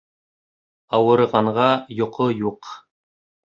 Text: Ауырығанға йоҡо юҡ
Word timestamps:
Ауырығанға 1.01 1.69
йоҡо 1.99 2.31
юҡ 2.41 2.75